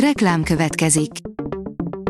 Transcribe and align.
Reklám 0.00 0.42
következik. 0.42 1.10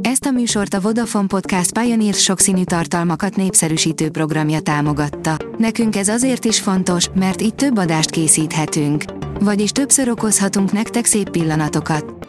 Ezt 0.00 0.24
a 0.24 0.30
műsort 0.30 0.74
a 0.74 0.80
Vodafone 0.80 1.26
Podcast 1.26 1.78
Pioneer 1.78 2.14
sokszínű 2.14 2.64
tartalmakat 2.64 3.36
népszerűsítő 3.36 4.10
programja 4.10 4.60
támogatta. 4.60 5.36
Nekünk 5.58 5.96
ez 5.96 6.08
azért 6.08 6.44
is 6.44 6.60
fontos, 6.60 7.08
mert 7.14 7.42
így 7.42 7.54
több 7.54 7.76
adást 7.78 8.10
készíthetünk. 8.10 9.04
Vagyis 9.40 9.70
többször 9.70 10.08
okozhatunk 10.08 10.72
nektek 10.72 11.04
szép 11.04 11.30
pillanatokat. 11.30 12.28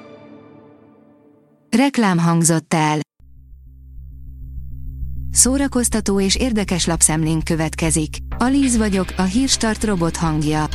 Reklám 1.77 2.17
hangzott 2.17 2.73
el. 2.73 2.99
Szórakoztató 5.31 6.19
és 6.19 6.35
érdekes 6.35 6.85
lapszemlénk 6.85 7.43
következik. 7.43 8.17
Alíz 8.37 8.77
vagyok, 8.77 9.13
a 9.17 9.23
hírstart 9.23 9.83
robot 9.83 10.17
hangja. 10.17 10.65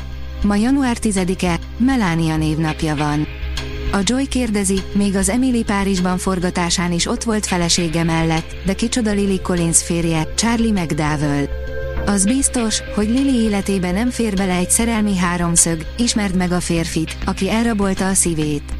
Ma 0.42 0.54
január 0.54 0.96
10-e, 1.00 1.58
Melánia 1.76 2.36
névnapja 2.36 2.96
van. 2.96 3.26
A 3.92 4.00
Joy 4.04 4.28
kérdezi, 4.28 4.82
még 4.92 5.16
az 5.16 5.28
Emily 5.28 5.62
Párizsban 5.62 6.18
forgatásán 6.18 6.92
is 6.92 7.06
ott 7.06 7.22
volt 7.22 7.46
felesége 7.46 8.04
mellett, 8.04 8.54
de 8.64 8.74
kicsoda 8.74 9.12
Lily 9.12 9.40
Collins 9.40 9.82
férje, 9.82 10.34
Charlie 10.34 10.72
McDowell. 10.72 11.48
Az 12.06 12.24
biztos, 12.24 12.80
hogy 12.94 13.08
Lily 13.08 13.42
életébe 13.42 13.90
nem 13.90 14.10
fér 14.10 14.34
bele 14.34 14.54
egy 14.54 14.70
szerelmi 14.70 15.16
háromszög, 15.16 15.86
ismerd 15.98 16.36
meg 16.36 16.52
a 16.52 16.60
férfit, 16.60 17.16
aki 17.26 17.50
elrabolta 17.50 18.08
a 18.08 18.14
szívét. 18.14 18.72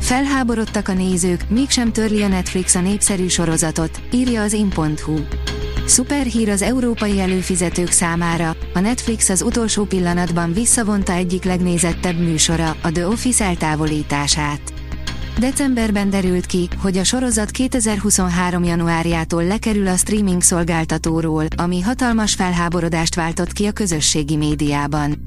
Felháborodtak 0.00 0.88
a 0.88 0.92
nézők, 0.92 1.48
mégsem 1.48 1.92
törli 1.92 2.22
a 2.22 2.28
Netflix 2.28 2.74
a 2.74 2.80
népszerű 2.80 3.28
sorozatot, 3.28 4.00
írja 4.12 4.42
az 4.42 4.52
in.hu. 4.52 5.18
Szuperhír 5.90 6.48
az 6.48 6.62
európai 6.62 7.20
előfizetők 7.20 7.90
számára, 7.90 8.56
a 8.74 8.78
Netflix 8.78 9.28
az 9.28 9.42
utolsó 9.42 9.84
pillanatban 9.84 10.52
visszavonta 10.52 11.12
egyik 11.12 11.44
legnézettebb 11.44 12.18
műsora, 12.18 12.76
a 12.82 12.90
The 12.92 13.06
Office 13.06 13.44
eltávolítását. 13.44 14.60
Decemberben 15.38 16.10
derült 16.10 16.46
ki, 16.46 16.68
hogy 16.78 16.96
a 16.96 17.04
sorozat 17.04 17.50
2023. 17.50 18.64
januárjától 18.64 19.44
lekerül 19.44 19.86
a 19.86 19.96
streaming 19.96 20.42
szolgáltatóról, 20.42 21.44
ami 21.56 21.80
hatalmas 21.80 22.34
felháborodást 22.34 23.14
váltott 23.14 23.52
ki 23.52 23.66
a 23.66 23.72
közösségi 23.72 24.36
médiában. 24.36 25.22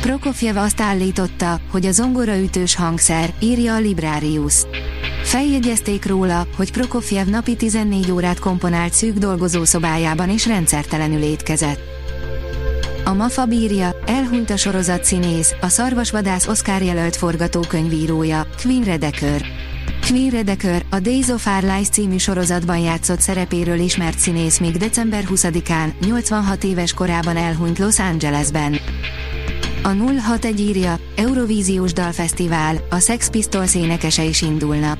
Prokofjev 0.00 0.56
azt 0.56 0.80
állította, 0.80 1.60
hogy 1.70 1.86
a 1.86 1.92
zongoraütős 1.92 2.74
hangszer, 2.74 3.32
írja 3.40 3.74
a 3.74 3.78
Librarius. 3.78 4.62
Feljegyezték 5.26 6.06
róla, 6.06 6.46
hogy 6.56 6.72
Prokofjev 6.72 7.26
napi 7.26 7.56
14 7.56 8.10
órát 8.10 8.38
komponált 8.38 8.92
szűk 8.92 9.16
dolgozószobájában 9.16 10.30
és 10.30 10.46
rendszertelenül 10.46 11.22
étkezett. 11.22 11.80
A 13.04 13.12
MAFA 13.12 13.44
bírja, 13.44 13.96
elhunyt 14.06 14.50
a 14.50 14.56
sorozat 14.56 15.04
színész, 15.04 15.54
a 15.60 15.68
szarvasvadász 15.68 16.46
Oscar 16.46 16.82
jelölt 16.82 17.16
forgatókönyvírója, 17.16 18.46
Queen 18.62 18.84
Redeker. 18.84 19.44
Queen 20.06 20.30
Redeker, 20.30 20.84
a 20.90 20.98
Days 21.00 21.28
of 21.28 21.46
Our 21.46 21.62
Lives 21.62 21.88
című 21.88 22.16
sorozatban 22.16 22.78
játszott 22.78 23.20
szerepéről 23.20 23.78
ismert 23.78 24.18
színész 24.18 24.58
még 24.58 24.76
december 24.76 25.24
20-án, 25.30 25.92
86 26.06 26.64
éves 26.64 26.92
korában 26.92 27.36
elhunyt 27.36 27.78
Los 27.78 27.98
Angelesben. 27.98 28.78
A 29.82 29.88
061 29.88 30.60
írja, 30.60 30.98
Eurovíziós 31.16 31.92
Dalfesztivál, 31.92 32.76
a 32.90 32.98
Sex 32.98 33.30
Pistols 33.30 33.74
énekese 33.74 34.24
is 34.24 34.42
indulna. 34.42 34.98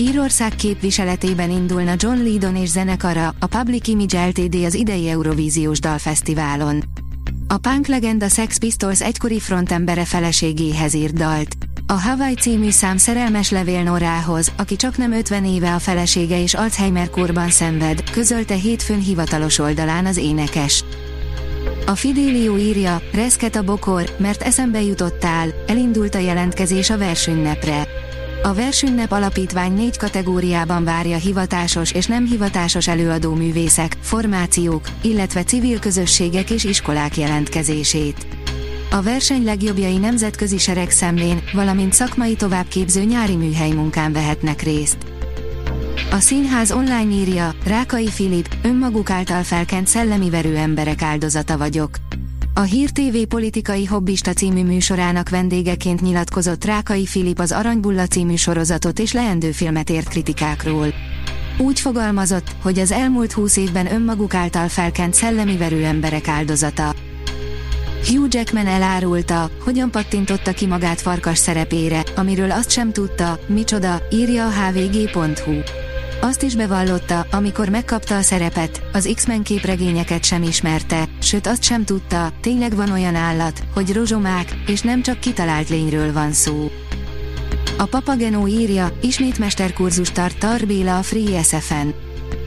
Írország 0.00 0.54
képviseletében 0.54 1.50
indulna 1.50 1.94
John 1.96 2.22
Lydon 2.22 2.56
és 2.56 2.68
zenekara, 2.68 3.34
a 3.38 3.46
Public 3.46 3.88
Image 3.88 4.26
Ltd. 4.26 4.54
az 4.64 4.74
idei 4.74 5.08
Eurovíziós 5.08 5.80
Dalfesztiválon. 5.80 6.82
A 7.48 7.56
punk 7.56 7.86
legenda 7.86 8.28
Sex 8.28 8.58
Pistols 8.58 9.02
egykori 9.02 9.40
frontembere 9.40 10.04
feleségéhez 10.04 10.94
írt 10.94 11.12
dalt. 11.12 11.56
A 11.86 11.92
Hawaii 11.92 12.34
című 12.34 12.70
szám 12.70 12.96
szerelmes 12.96 13.50
levél 13.50 13.82
Norához, 13.82 14.52
aki 14.56 14.76
csak 14.76 14.96
nem 14.96 15.12
50 15.12 15.44
éve 15.44 15.74
a 15.74 15.78
felesége 15.78 16.42
és 16.42 16.54
Alzheimer 16.54 17.10
korban 17.10 17.50
szenved, 17.50 18.10
közölte 18.10 18.54
hétfőn 18.54 19.00
hivatalos 19.00 19.58
oldalán 19.58 20.06
az 20.06 20.16
énekes. 20.16 20.84
A 21.86 21.94
Fidelio 21.94 22.56
írja, 22.56 23.02
reszket 23.12 23.56
a 23.56 23.62
bokor, 23.62 24.14
mert 24.18 24.42
eszembe 24.42 24.82
jutottál, 24.82 25.48
elindult 25.66 26.14
a 26.14 26.18
jelentkezés 26.18 26.90
a 26.90 26.98
versünynepre. 26.98 27.99
A 28.42 28.54
versünynep 28.54 29.12
alapítvány 29.12 29.72
négy 29.72 29.96
kategóriában 29.96 30.84
várja 30.84 31.16
hivatásos 31.16 31.92
és 31.92 32.06
nem 32.06 32.26
hivatásos 32.26 32.88
előadó 32.88 33.34
művészek, 33.34 33.96
formációk, 34.00 34.88
illetve 35.00 35.42
civil 35.42 35.78
közösségek 35.78 36.50
és 36.50 36.64
iskolák 36.64 37.16
jelentkezését. 37.16 38.26
A 38.90 39.02
verseny 39.02 39.44
legjobbjai 39.44 39.96
nemzetközi 39.96 40.58
seregszemlén, 40.58 41.42
valamint 41.52 41.92
szakmai 41.92 42.34
továbbképző 42.34 43.02
nyári 43.02 43.36
műhely 43.36 43.70
munkán 43.70 44.12
vehetnek 44.12 44.62
részt. 44.62 44.98
A 46.10 46.18
színház 46.18 46.72
online 46.72 47.10
írja, 47.12 47.54
Rákai 47.64 48.08
Filip, 48.08 48.48
önmaguk 48.62 49.10
által 49.10 49.42
felkent 49.42 49.86
szellemi 49.86 50.30
verő 50.30 50.56
emberek 50.56 51.02
áldozata 51.02 51.58
vagyok. 51.58 51.90
A 52.54 52.60
Hír 52.60 52.90
TV 52.90 53.16
politikai 53.28 53.84
hobbista 53.84 54.32
című 54.32 54.64
műsorának 54.64 55.28
vendégeként 55.28 56.00
nyilatkozott 56.00 56.64
Rákai 56.64 57.06
Filip 57.06 57.38
az 57.38 57.52
Aranybulla 57.52 58.06
című 58.06 58.34
sorozatot 58.34 58.98
és 58.98 59.12
leendő 59.12 59.50
filmet 59.50 59.90
ért 59.90 60.08
kritikákról. 60.08 60.94
Úgy 61.58 61.80
fogalmazott, 61.80 62.54
hogy 62.62 62.78
az 62.78 62.92
elmúlt 62.92 63.32
húsz 63.32 63.56
évben 63.56 63.92
önmaguk 63.92 64.34
által 64.34 64.68
felkent 64.68 65.14
szellemi 65.14 65.56
verő 65.56 65.84
emberek 65.84 66.28
áldozata. 66.28 66.94
Hugh 68.06 68.26
Jackman 68.34 68.66
elárulta, 68.66 69.50
hogyan 69.64 69.90
pattintotta 69.90 70.52
ki 70.52 70.66
magát 70.66 71.00
farkas 71.00 71.38
szerepére, 71.38 72.02
amiről 72.16 72.50
azt 72.50 72.70
sem 72.70 72.92
tudta, 72.92 73.38
micsoda, 73.46 74.02
írja 74.10 74.46
a 74.46 74.50
hvg.hu. 74.50 75.60
Azt 76.22 76.42
is 76.42 76.56
bevallotta, 76.56 77.26
amikor 77.30 77.68
megkapta 77.68 78.16
a 78.16 78.22
szerepet, 78.22 78.82
az 78.92 79.10
X-Men 79.14 79.42
képregényeket 79.42 80.24
sem 80.24 80.42
ismerte, 80.42 81.08
sőt 81.20 81.46
azt 81.46 81.62
sem 81.62 81.84
tudta, 81.84 82.32
tényleg 82.40 82.76
van 82.76 82.90
olyan 82.90 83.14
állat, 83.14 83.62
hogy 83.74 83.92
rozsomák, 83.92 84.54
és 84.66 84.80
nem 84.80 85.02
csak 85.02 85.20
kitalált 85.20 85.68
lényről 85.68 86.12
van 86.12 86.32
szó. 86.32 86.70
A 87.78 87.84
Papagenó 87.84 88.46
írja, 88.46 88.92
ismét 89.02 89.38
mesterkurzus 89.38 90.10
tart 90.12 90.38
Tar 90.38 90.66
Béla 90.66 90.98
a 90.98 91.02
Free 91.02 91.42
SF-en. 91.42 91.94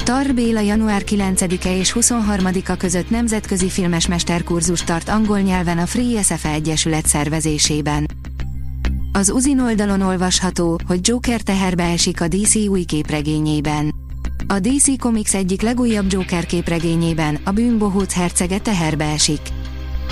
Tar 0.04 0.34
Béla 0.34 0.60
január 0.60 1.04
9-e 1.06 1.78
és 1.78 1.96
23-a 2.00 2.76
között 2.76 3.10
nemzetközi 3.10 3.70
filmes 3.70 4.08
mesterkurzus 4.08 4.84
tart 4.84 5.10
angol 5.10 5.40
nyelven 5.40 5.78
a 5.78 5.86
Free 5.86 6.24
SF 6.24 6.46
Egyesület 6.46 7.06
szervezésében. 7.06 8.06
Az 9.16 9.30
Uzin 9.30 9.60
oldalon 9.60 10.02
olvasható, 10.02 10.80
hogy 10.88 11.00
Joker 11.08 11.42
teherbe 11.42 11.84
esik 11.84 12.22
a 12.22 12.28
DC 12.28 12.56
új 12.56 12.84
képregényében. 12.84 13.94
A 14.48 14.60
DC 14.60 15.00
Comics 15.00 15.36
egyik 15.36 15.62
legújabb 15.62 16.06
Joker 16.12 16.46
képregényében, 16.46 17.40
a 17.44 17.52
bűnbohóc 17.52 18.14
hercege 18.14 18.60
teherbe 18.60 19.06
esik. 19.06 19.40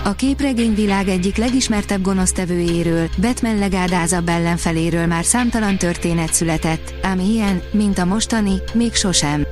A 0.03 0.11
képregényvilág 0.11 1.07
egyik 1.07 1.35
legismertebb 1.35 2.01
gonosztevőjéről, 2.01 3.09
Batman 3.21 3.57
legádázabb 3.57 4.29
ellenfeléről 4.29 5.05
már 5.05 5.23
számtalan 5.23 5.77
történet 5.77 6.33
született, 6.33 6.93
ám 7.01 7.19
ilyen, 7.19 7.61
mint 7.71 7.97
a 7.97 8.05
mostani, 8.05 8.53
még 8.73 8.93
sosem. 8.93 9.45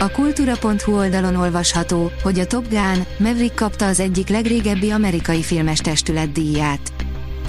A 0.00 0.10
kultúra.hu 0.10 0.96
oldalon 0.96 1.36
olvasható, 1.36 2.10
hogy 2.22 2.38
a 2.38 2.46
Top 2.46 2.68
Gun, 2.68 3.06
Maverick 3.18 3.54
kapta 3.54 3.86
az 3.86 4.00
egyik 4.00 4.28
legrégebbi 4.28 4.90
amerikai 4.90 5.42
filmes 5.42 5.78
testület 5.78 6.32
díját. 6.32 6.97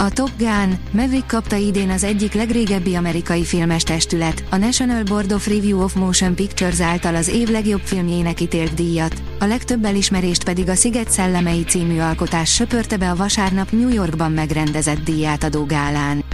A 0.00 0.10
Top 0.10 0.30
Gun, 0.38 0.78
Maverick 0.90 1.26
kapta 1.26 1.56
idén 1.56 1.90
az 1.90 2.04
egyik 2.04 2.32
legrégebbi 2.32 2.94
amerikai 2.94 3.44
filmes 3.44 3.82
testület, 3.82 4.44
a 4.50 4.56
National 4.56 5.02
Board 5.02 5.32
of 5.32 5.46
Review 5.46 5.82
of 5.82 5.94
Motion 5.94 6.34
Pictures 6.34 6.80
által 6.80 7.14
az 7.14 7.28
év 7.28 7.48
legjobb 7.48 7.80
filmjének 7.80 8.40
ítélt 8.40 8.74
díjat, 8.74 9.22
a 9.38 9.44
legtöbb 9.44 9.84
elismerést 9.84 10.44
pedig 10.44 10.68
a 10.68 10.74
Sziget 10.74 11.10
szellemei 11.10 11.62
című 11.62 11.98
alkotás 11.98 12.54
söpörte 12.54 12.96
be 12.96 13.10
a 13.10 13.16
vasárnap 13.16 13.70
New 13.70 13.88
Yorkban 13.88 14.32
megrendezett 14.32 15.04
díjátadó 15.04 15.64
gálán. 15.64 16.24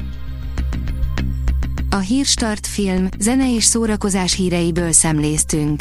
A 1.90 1.98
Hírstart 1.98 2.66
film, 2.66 3.08
zene 3.18 3.54
és 3.54 3.64
szórakozás 3.64 4.34
híreiből 4.34 4.92
szemléztünk. 4.92 5.80